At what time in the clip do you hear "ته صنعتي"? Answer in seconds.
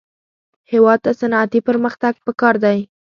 1.05-1.59